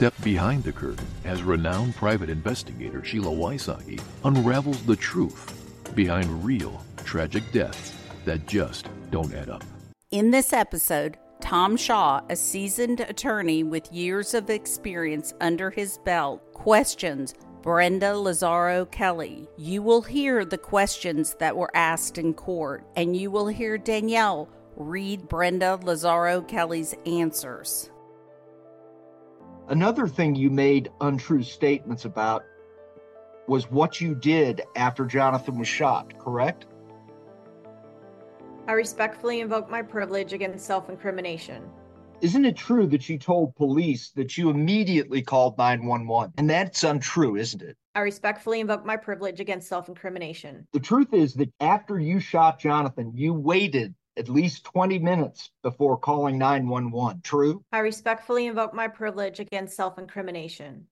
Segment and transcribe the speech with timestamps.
[0.00, 6.82] Step behind the curtain as renowned private investigator Sheila Wysocki unravels the truth behind real
[7.04, 7.92] tragic deaths
[8.24, 9.62] that just don't add up.
[10.10, 16.50] In this episode, Tom Shaw, a seasoned attorney with years of experience under his belt,
[16.54, 19.50] questions Brenda Lazaro Kelley.
[19.58, 24.48] You will hear the questions that were asked in court, and you will hear Danielle
[24.76, 27.90] read Brenda Lazaro Kelley's answers.
[29.70, 32.44] Another thing you made untrue statements about
[33.46, 36.66] was what you did after Jonathan was shot, correct?
[38.66, 41.70] I respectfully invoke my privilege against self incrimination.
[42.20, 46.34] Isn't it true that you told police that you immediately called 911?
[46.36, 47.76] And that's untrue, isn't it?
[47.94, 50.66] I respectfully invoke my privilege against self incrimination.
[50.72, 55.96] The truth is that after you shot Jonathan, you waited at least 20 minutes before
[55.96, 57.20] calling 911.
[57.22, 57.64] True?
[57.72, 60.86] I respectfully invoke my privilege against self incrimination.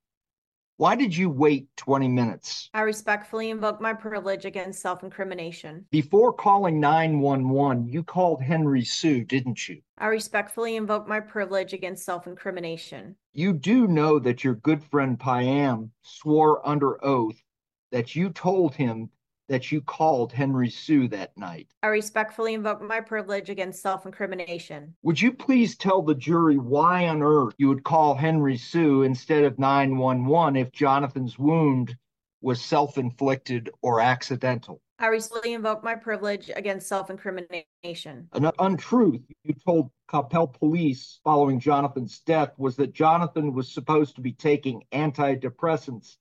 [0.77, 2.69] Why did you wait 20 minutes?
[2.73, 5.85] I respectfully invoke my privilege against self incrimination.
[5.91, 9.81] Before calling 911, you called Henry Sue, didn't you?
[9.97, 13.17] I respectfully invoke my privilege against self incrimination.
[13.33, 17.43] You do know that your good friend Piam swore under oath
[17.91, 19.09] that you told him
[19.49, 21.67] that you called Henry Sue that night.
[21.83, 24.95] I respectfully invoke my privilege against self incrimination.
[25.01, 29.43] Would you please tell the jury why on earth you would call Henry Sue instead
[29.43, 31.97] of 911 if Jonathan's wound
[32.41, 34.81] was self inflicted or accidental?
[34.99, 38.29] I respectfully invoke my privilege against self incrimination.
[38.33, 44.21] An untruth you told Coppell police following Jonathan's death was that Jonathan was supposed to
[44.21, 46.17] be taking antidepressants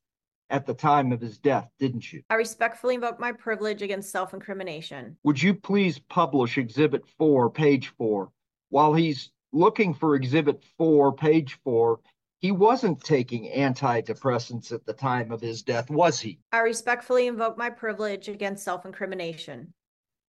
[0.50, 2.22] at the time of his death, didn't you?
[2.30, 5.16] I respectfully invoke my privilege against self incrimination.
[5.24, 8.30] Would you please publish Exhibit 4, page 4?
[8.70, 12.00] While he's looking for Exhibit 4, page 4,
[12.40, 16.38] he wasn't taking antidepressants at the time of his death, was he?
[16.52, 19.72] I respectfully invoke my privilege against self incrimination.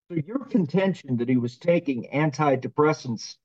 [0.09, 3.35] So, your contention that he was taking antidepressants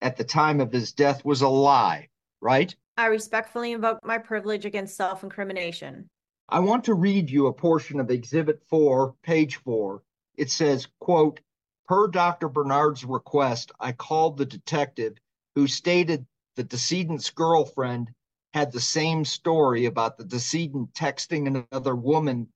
[0.00, 2.08] at the time of his death was a lie,
[2.40, 2.74] right?
[2.96, 6.08] I respectfully invoke my privilege against self incrimination.
[6.52, 10.02] I want to read you a portion of Exhibit 4, page 4.
[10.36, 11.40] It says, quote,
[11.88, 12.50] Per Dr.
[12.50, 15.16] Bernard's request, I called the detective
[15.54, 16.26] who stated
[16.56, 18.10] the decedent's girlfriend
[18.52, 22.52] had the same story about the decedent texting another woman.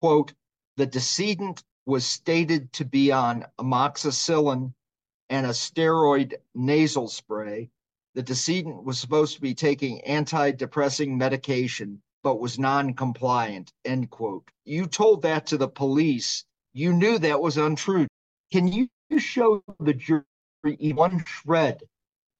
[0.00, 0.32] Quote,
[0.76, 4.72] the decedent was stated to be on amoxicillin
[5.30, 7.70] and a steroid nasal spray.
[8.14, 14.50] The decedent was supposed to be taking antidepressant medication but was non-compliant end quote.
[14.64, 16.44] You told that to the police.
[16.72, 18.08] You knew that was untrue.
[18.52, 20.24] Can you show the jury
[20.92, 21.84] one shred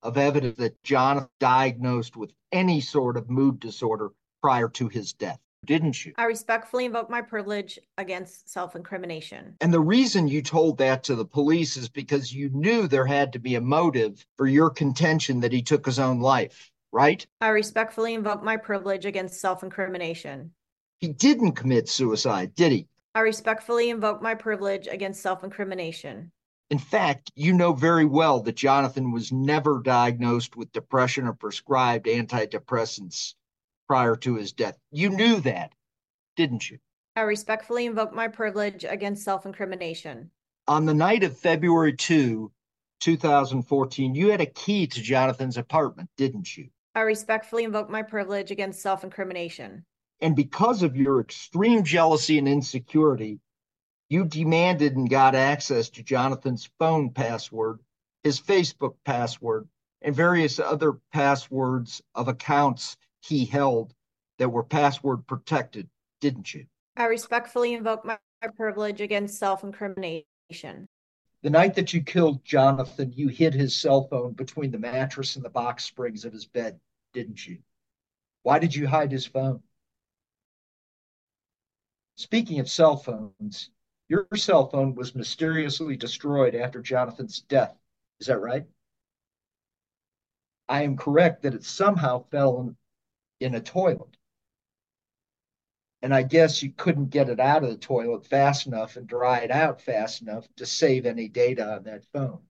[0.03, 4.11] of evidence that john diagnosed with any sort of mood disorder
[4.43, 5.39] prior to his death?
[5.65, 6.15] Didn't you?
[6.19, 9.55] I respectfully invoke my privilege against self incrimination.
[9.61, 13.33] and the reason you told that to the police is because you knew there had
[13.35, 17.49] to be a motive for your contention that he took his own life right I
[17.49, 20.53] respectfully invoke my privilege against self incrimination.
[20.99, 26.33] he didn't commit suicide did he I respectfully invoke my privilege against self incrimination.
[26.69, 32.05] In fact, you know very well that Jonathan was never diagnosed with depression or prescribed
[32.05, 33.33] antidepressants
[33.89, 34.77] prior to his death.
[34.91, 35.73] You knew that,
[36.37, 36.79] didn't you?
[37.17, 40.31] I respectfully invoke my privilege against self incrimination.
[40.69, 42.53] On the night of February 2,
[43.01, 46.69] 2014, you had a key to Jonathan's apartment, didn't you?
[46.97, 49.85] I respectfully invoke my privilege against self incrimination.
[50.23, 53.39] And because of your extreme jealousy and insecurity,
[54.09, 57.81] you demanded and got access to Jonathan's phone password,
[58.23, 59.69] his Facebook password,
[60.01, 63.93] and various other passwords of accounts he held
[64.39, 65.91] that were password protected,
[66.23, 66.65] didn't you?
[66.97, 68.17] I respectfully invoke my,
[68.57, 70.89] privilege against self incrimination.
[71.43, 75.45] The night that you killed Jonathan, you hid his cell phone between the mattress and
[75.45, 76.81] the box springs of his bed,
[77.17, 77.61] didn't you?
[78.43, 79.63] Why did you hide his phone?
[82.17, 83.71] Speaking of cell phones,
[84.07, 87.75] your cell phone was mysteriously destroyed after Jonathan's death.
[88.21, 88.67] Is that right?
[90.69, 92.77] I am correct that it somehow fell in,
[93.41, 94.15] in a toilet.
[96.03, 99.39] And I guess you couldn't get it out of the toilet fast enough and dry
[99.39, 102.41] it out fast enough to save any data on that phone.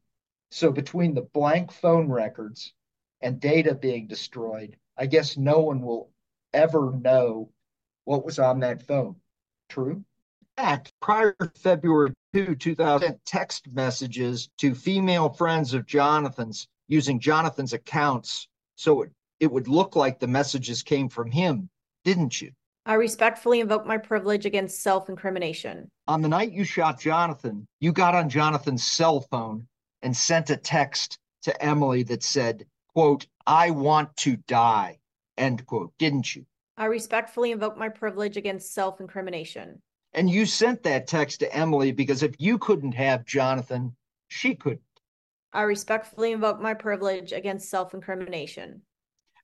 [0.51, 2.73] So between the blank phone records
[3.21, 6.11] and data being destroyed, I guess no one will
[6.53, 7.51] ever know
[8.05, 9.17] what was on that phone.
[9.69, 10.05] True?
[10.59, 17.19] In fact, prior to February 2, 2000, text messages to female friends of Jonathan's using
[17.21, 19.11] Jonathan's accounts so it
[19.41, 21.69] it would look like the messages came from him,
[22.05, 22.53] didn't you?
[22.87, 25.91] I respectfully invoke my privilege against self incrimination.
[26.07, 29.67] On the night you shot Jonathan, you got on Jonathan's cell phone
[30.03, 32.65] and sent a text to Emily that said,
[32.97, 35.01] quote, I want to die,
[35.37, 36.47] end quote, didn't you?
[36.79, 39.83] I respectfully invoke my privilege against self incrimination.
[40.15, 43.95] And you sent that text to Emily because if you couldn't have Jonathan,
[44.29, 44.81] she couldn't.
[45.53, 48.81] I respectfully invoke my privilege against self incrimination.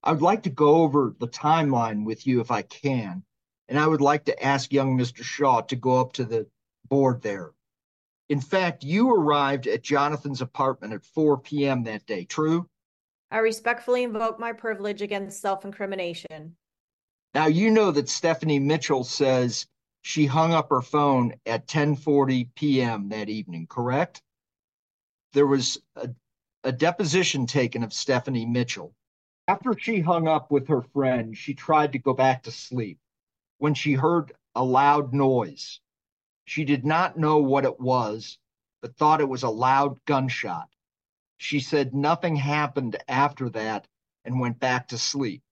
[0.02, 3.22] I would like to go over the timeline with you if I can.
[3.68, 5.22] And I would like to ask young Mr.
[5.22, 6.46] Shaw to go up to the
[6.88, 7.52] board there.
[8.30, 11.84] In fact, you arrived at Jonathan's apartment at 4 p.m.
[11.84, 12.66] that day, true?
[13.32, 16.54] I respectfully invoke my privilege against self incrimination.
[17.34, 19.66] Now you know that Stephanie Mitchell says
[20.02, 23.08] she hung up her phone at 10:40 p.m.
[23.08, 24.22] that evening, correct?
[25.32, 26.10] There was a,
[26.62, 28.94] a deposition taken of Stephanie Mitchell.
[29.48, 32.98] After she hung up with her friend, she tried to go back to sleep
[33.56, 35.80] when she heard a loud noise.
[36.44, 38.36] She did not know what it was,
[38.82, 40.68] but thought it was a loud gunshot.
[41.42, 43.88] She said nothing happened after that
[44.24, 45.42] and went back to sleep.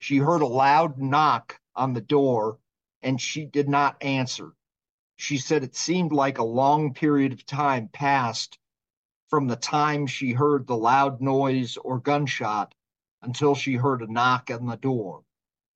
[0.00, 2.58] She heard a loud knock on the door
[3.00, 4.56] and she did not answer.
[5.14, 8.58] She said it seemed like a long period of time passed
[9.28, 12.74] from the time she heard the loud noise or gunshot
[13.22, 15.22] until she heard a knock on the door.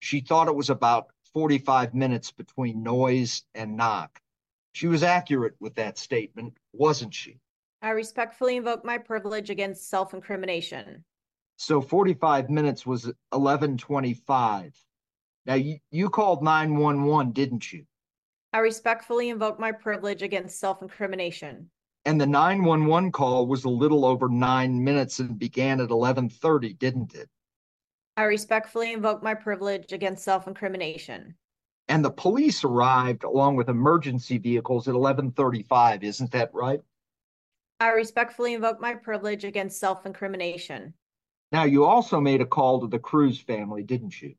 [0.00, 4.20] She thought it was about 45 minutes between noise and knock.
[4.72, 7.38] She was accurate with that statement, wasn't she?
[7.84, 11.04] I respectfully invoke my privilege against self incrimination.
[11.58, 14.74] So 45 minutes was 1125.
[15.44, 17.84] Now you, you called 911, didn't you?
[18.54, 21.70] I respectfully invoke my privilege against self incrimination.
[22.06, 27.14] And the 911 call was a little over nine minutes and began at 1130, didn't
[27.14, 27.28] it?
[28.16, 31.34] I respectfully invoke my privilege against self incrimination.
[31.88, 36.80] And the police arrived along with emergency vehicles at 1135, isn't that right?
[37.80, 40.94] I respectfully invoke my privilege against self incrimination.
[41.52, 44.34] Now, you also made a call to the Cruz family, didn't you?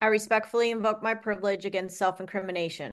[0.00, 2.90] I respectfully invoke my privilege against self incrimination.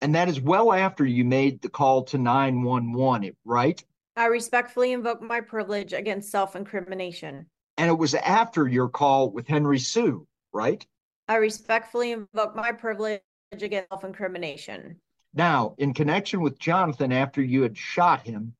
[0.00, 3.82] And that is well after you made the call to 911, right?
[4.16, 7.46] I respectfully invoke my privilege against self incrimination.
[7.78, 10.86] And it was after your call with Henry Sue, right?
[11.26, 13.20] I respectfully invoke my privilege
[13.50, 14.96] against self incrimination.
[15.32, 18.54] Now, in connection with Jonathan, after you had shot him,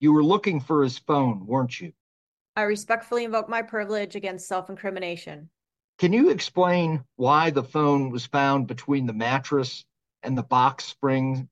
[0.00, 1.92] you were looking for his phone, weren't you?
[2.56, 5.50] I respectfully invoke my privilege against self incrimination.
[5.98, 9.84] Can you explain why the phone was found between the mattress
[10.22, 11.48] and the box spring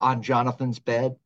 [0.00, 1.16] on Jonathan's bed?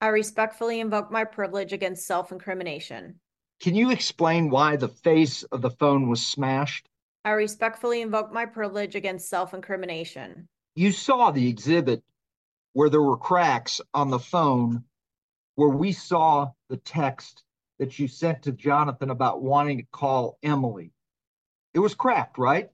[0.00, 3.20] I respectfully invoke my privilege against self incrimination.
[3.60, 6.88] Can you explain why the face of the phone was smashed?
[7.24, 10.48] I respectfully invoke my privilege against self incrimination.
[10.74, 12.02] You saw the exhibit
[12.74, 14.84] where there were cracks on the phone
[15.56, 17.42] where we saw the text
[17.78, 20.92] that you sent to Jonathan about wanting to call Emily.
[21.74, 22.68] It was cracked, right?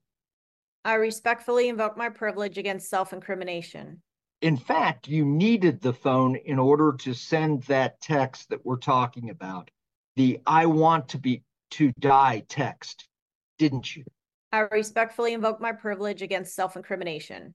[0.85, 4.03] I respectfully invoke my privilege against self incrimination.
[4.43, 9.31] In fact, you needed the phone in order to send that text that we're talking
[9.31, 9.71] about,
[10.17, 13.09] the I want to be to die text,
[13.59, 14.05] didn't you?
[14.51, 17.55] I respectfully invoke my privilege against self incrimination.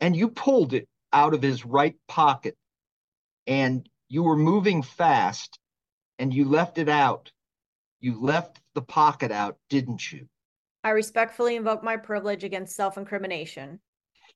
[0.00, 2.56] And you pulled it out of his right pocket
[3.46, 5.58] and you were moving fast
[6.18, 7.30] and you left it out.
[8.00, 10.26] You left the pocket out, didn't you?
[10.82, 13.78] I respectfully invoke my privilege against self incrimination.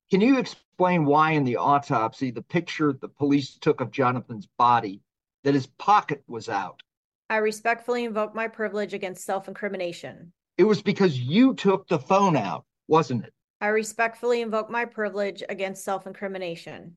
[0.09, 5.01] Can you explain why in the autopsy, the picture the police took of Jonathan's body,
[5.43, 6.81] that his pocket was out?
[7.29, 10.31] I respectfully invoke my privilege against self incrimination.
[10.57, 13.33] It was because you took the phone out, wasn't it?
[13.59, 16.95] I respectfully invoke my privilege against self incrimination.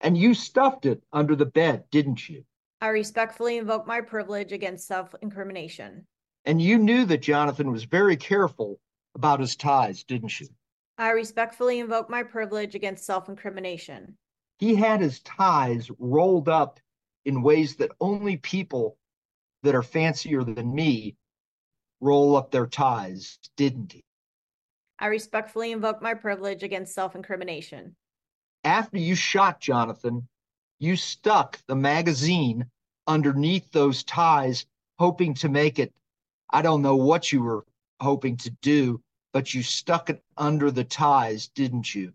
[0.00, 2.44] And you stuffed it under the bed, didn't you?
[2.80, 6.06] I respectfully invoke my privilege against self incrimination.
[6.46, 8.80] And you knew that Jonathan was very careful
[9.14, 10.48] about his ties, didn't you?
[10.96, 14.16] I respectfully invoke my privilege against self incrimination.
[14.58, 16.80] He had his ties rolled up
[17.24, 18.96] in ways that only people
[19.62, 21.16] that are fancier than me
[22.00, 24.04] roll up their ties, didn't he?
[24.98, 27.96] I respectfully invoke my privilege against self incrimination.
[28.64, 30.28] After you shot Jonathan,
[30.78, 32.70] you stuck the magazine
[33.06, 34.66] underneath those ties,
[34.98, 35.94] hoping to make it.
[36.50, 37.64] I don't know what you were
[38.00, 39.02] hoping to do,
[39.32, 42.12] but you stuck it under the ties, didn't you?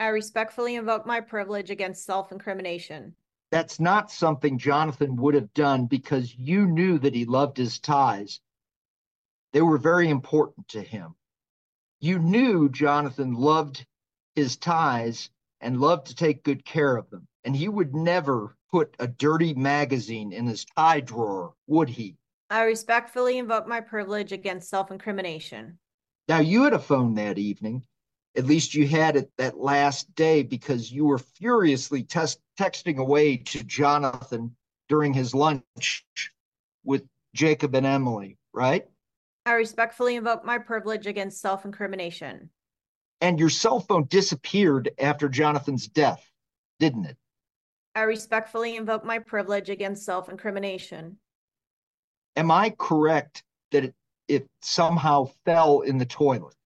[0.00, 3.14] I respectfully invoke my privilege against self incrimination.
[3.50, 8.40] That's not something Jonathan would have done because you knew that he loved his ties.
[9.52, 11.14] They were very important to him.
[12.00, 13.86] You knew Jonathan loved
[14.34, 15.28] his ties
[15.62, 17.26] and loved to take good care of them.
[17.44, 22.16] And he would never put a dirty magazine in his tie drawer, would he?
[22.50, 25.78] I respectfully invoke my privilege against self incrimination.
[26.28, 27.84] Now, you had a phone that evening.
[28.36, 33.36] At least you had it that last day because you were furiously test- texting away
[33.36, 34.54] to Jonathan
[34.88, 36.04] during his lunch
[36.84, 38.86] with Jacob and Emily, right?
[39.44, 42.50] I respectfully invoke my privilege against self incrimination.
[43.22, 46.28] And your cell phone disappeared after Jonathan's death,
[46.80, 47.16] didn't it?
[47.94, 51.18] I respectfully invoke my privilege against self incrimination.
[52.34, 53.94] Am I correct that it,
[54.26, 56.56] it somehow fell in the toilet?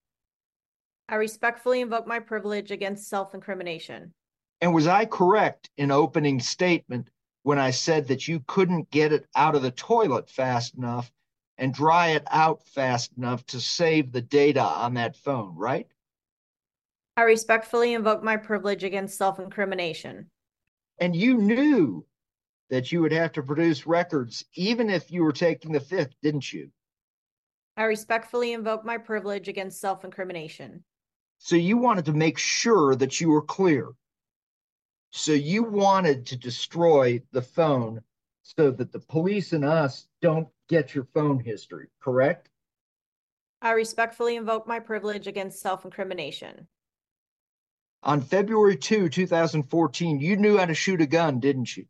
[1.07, 4.11] I respectfully invoke my privilege against self incrimination.
[4.59, 7.11] And was I correct in opening statement
[7.43, 11.11] when I said that you couldn't get it out of the toilet fast enough
[11.59, 15.87] and dry it out fast enough to save the data on that phone, right?
[17.17, 20.29] I respectfully invoke my privilege against self incrimination.
[20.99, 22.05] And you knew
[22.69, 26.53] that you would have to produce records even if you were taking the fifth, didn't
[26.53, 26.69] you?
[27.75, 30.83] I respectfully invoke my privilege against self incrimination.
[31.39, 33.89] So you wanted to make sure that you were clear.
[35.09, 38.03] So you wanted to destroy the phone
[38.43, 42.49] so that the police and us don't get your phone history, correct?
[43.63, 46.67] I respectfully invoke my privilege against self incrimination.
[48.07, 51.85] On February 2, 2014, you knew how to shoot a gun, didn't you?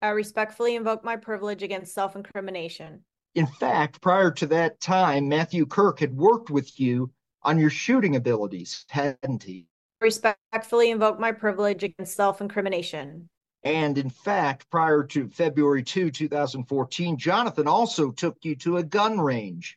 [0.00, 3.04] I respectfully invoke my privilege against self incrimination.
[3.34, 7.10] In fact, prior to that time, Matthew Kirk had worked with you
[7.42, 9.66] on your shooting abilities, hadn't he?
[10.00, 13.28] Respectfully invoke my privilege against self incrimination.
[13.64, 19.18] And in fact, prior to February 2, 2014, Jonathan also took you to a gun
[19.18, 19.76] range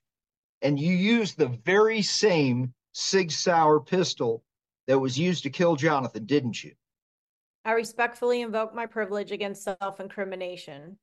[0.62, 4.44] and you used the very same Sig Sauer pistol
[4.88, 6.74] that was used to kill Jonathan, didn't you?
[7.66, 10.98] I respectfully invoke my privilege against self incrimination.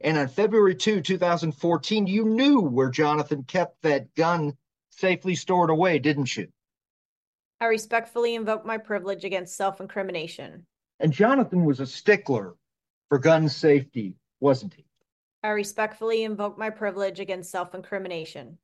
[0.00, 4.56] And on February 2, 2014, you knew where Jonathan kept that gun
[4.90, 6.48] safely stored away, didn't you?
[7.60, 10.66] I respectfully invoke my privilege against self incrimination.
[11.00, 12.54] And Jonathan was a stickler
[13.08, 14.84] for gun safety, wasn't he?
[15.42, 18.58] I respectfully invoke my privilege against self incrimination.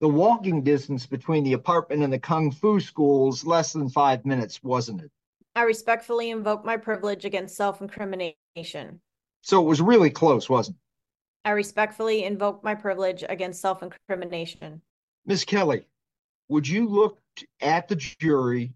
[0.00, 4.24] The walking distance between the apartment and the Kung Fu school is less than five
[4.24, 5.10] minutes, wasn't it?
[5.56, 9.00] I respectfully invoke my privilege against self incrimination.
[9.42, 11.48] So it was really close, wasn't it?
[11.48, 14.82] I respectfully invoke my privilege against self incrimination.
[15.26, 15.84] Miss Kelley,
[16.48, 17.18] would you look
[17.60, 18.72] at the jury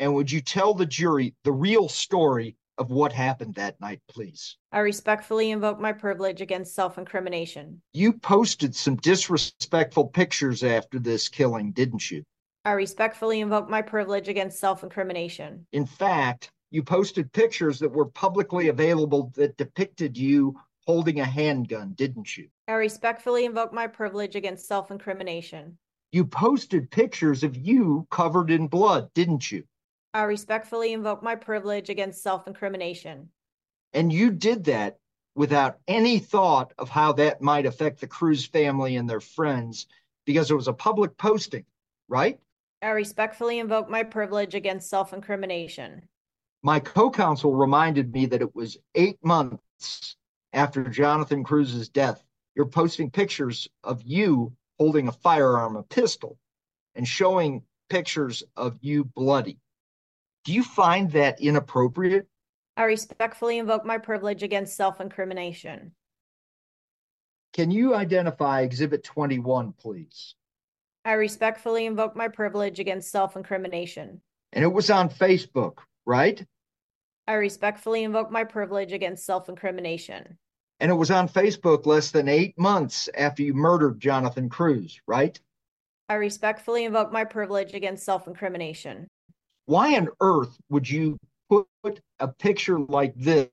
[0.00, 4.56] and would you tell the jury the real story of what happened that night, please?
[4.72, 7.82] I respectfully invoke my privilege against self incrimination.
[7.92, 12.24] You posted some disrespectful pictures after this killing, didn't you?
[12.64, 15.66] I respectfully invoke my privilege against self incrimination.
[15.72, 21.92] In fact, you posted pictures that were publicly available that depicted you holding a handgun,
[21.94, 22.48] didn't you?
[22.66, 25.76] I respectfully invoke my privilege against self incrimination.
[26.12, 29.64] You posted pictures of you covered in blood, didn't you?
[30.12, 33.28] I respectfully invoke my privilege against self incrimination.
[33.92, 34.98] And you did that
[35.34, 39.86] without any thought of how that might affect the Cruz family and their friends
[40.26, 41.64] because it was a public posting,
[42.08, 42.38] right?
[42.82, 46.08] I respectfully invoke my privilege against self incrimination.
[46.62, 50.16] My co counsel reminded me that it was eight months
[50.52, 52.24] after Jonathan Cruz's death.
[52.54, 56.36] You're posting pictures of you holding a firearm, a pistol,
[56.94, 59.58] and showing pictures of you bloody.
[60.44, 62.26] Do you find that inappropriate?
[62.76, 65.92] I respectfully invoke my privilege against self incrimination.
[67.52, 70.34] Can you identify Exhibit 21, please?
[71.04, 74.20] I respectfully invoke my privilege against self incrimination.
[74.52, 76.44] And it was on Facebook, right?
[77.26, 80.38] I respectfully invoke my privilege against self incrimination.
[80.80, 85.38] And it was on Facebook less than eight months after you murdered Jonathan Cruz, right?
[86.08, 89.06] I respectfully invoke my privilege against self incrimination.
[89.70, 91.16] Why on earth would you
[91.48, 93.46] put a picture like this,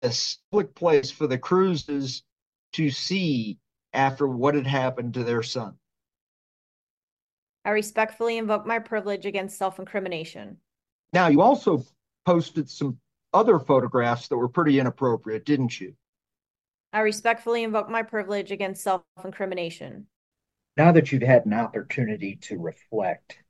[0.00, 0.10] a
[0.50, 2.22] public place for the Cruzes
[2.72, 3.58] to see
[3.92, 5.74] after what had happened to their son?
[7.66, 10.56] I respectfully invoke my privilege against self incrimination.
[11.12, 11.84] Now, you also
[12.24, 12.98] posted some
[13.34, 15.92] other photographs that were pretty inappropriate, didn't you?
[16.94, 20.06] I respectfully invoke my privilege against self incrimination.
[20.78, 23.41] Now that you've had an opportunity to reflect, do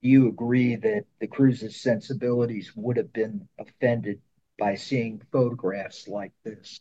[0.00, 4.20] you agree that the Cruz's sensibilities would have been offended
[4.58, 6.80] by seeing photographs like this?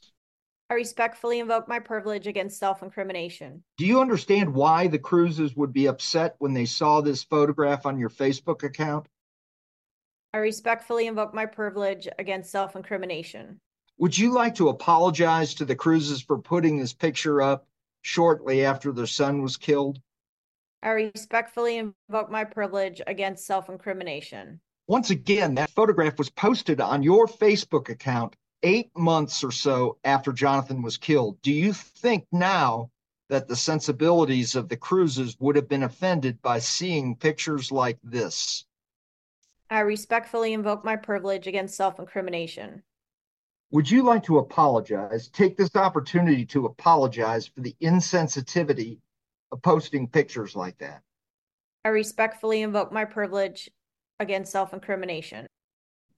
[0.70, 3.64] I respectfully invoke my privilege against self incrimination.
[3.78, 7.98] Do you understand why the Cruzes would be upset when they saw this photograph on
[7.98, 9.08] your Facebook account?
[10.34, 13.60] I respectfully invoke my privilege against self incrimination.
[13.98, 17.66] Would you like to apologize to the Cruzes for putting this picture up
[18.02, 20.02] shortly after their son was killed?
[20.84, 24.60] I respectfully invoke my privilege against self incrimination.
[24.88, 30.31] Once again, that photograph was posted on your Facebook account eight months or so after
[30.31, 31.41] Jonathan was killed.
[31.41, 32.89] Do you think now
[33.29, 38.65] that the sensibilities of the Cruzes would have been offended by seeing pictures like this?
[39.69, 42.84] I respectfully invoke my privilege against self incrimination.
[43.72, 45.27] Would you like to apologize?
[45.27, 49.00] Take this opportunity to apologize for the insensitivity
[49.56, 51.01] posting pictures like that.
[51.86, 53.70] I respectfully invoke my privilege
[54.20, 55.48] against self incrimination.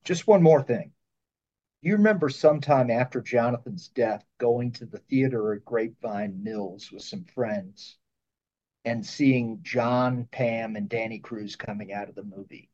[0.03, 0.91] Just one more thing.
[1.81, 7.24] You remember sometime after Jonathan's death going to the theater at Grapevine Mills with some
[7.24, 7.98] friends
[8.83, 12.69] and seeing John, Pam, and Danny Cruz coming out of the movie.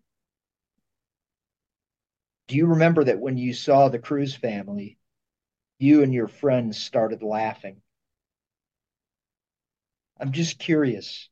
[2.48, 4.98] Do you remember that when you saw the Cruz family,
[5.80, 7.82] you and your friends started laughing?
[10.20, 11.30] I'm just curious.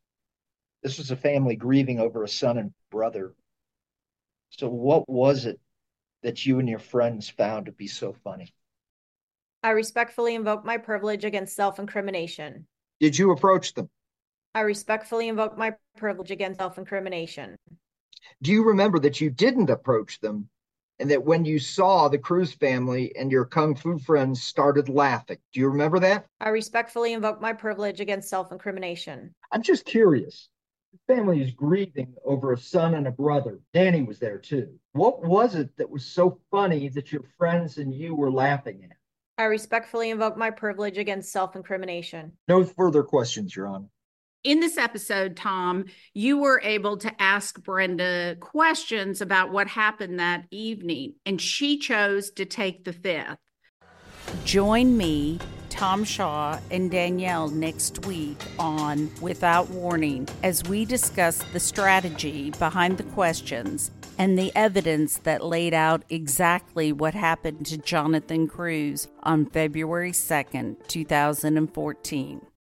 [0.82, 3.34] This was a family grieving over a son and brother.
[4.50, 5.58] So, what was it
[6.22, 8.54] that you and your friends found to be so funny?
[9.62, 12.66] I respectfully invoke my privilege against self incrimination.
[13.00, 13.88] Did you approach them?
[14.54, 17.56] I respectfully invoke my privilege against self incrimination.
[18.42, 20.48] Do you remember that you didn't approach them
[20.98, 25.38] and that when you saw the Cruz family and your Kung Fu friends started laughing?
[25.52, 26.26] Do you remember that?
[26.40, 29.34] I respectfully invoke my privilege against self incrimination.
[29.52, 30.48] I'm just curious.
[30.92, 33.58] The family is grieving over a son and a brother.
[33.72, 34.68] Danny was there too.
[34.92, 38.96] What was it that was so funny that your friends and you were laughing at?
[39.36, 42.32] I respectfully invoke my privilege against self incrimination.
[42.46, 43.88] No further questions, Your Honor.
[44.44, 50.44] In this episode, Tom, you were able to ask Brenda questions about what happened that
[50.50, 53.38] evening, and she chose to take the fifth.
[54.44, 55.38] Join me,
[55.70, 62.98] Tom Shaw, and Danielle next week on Without Warning as we discuss the strategy behind
[62.98, 69.46] the questions and the evidence that laid out exactly what happened to Jonathan Cruz on
[69.46, 72.46] February 2nd, 2014.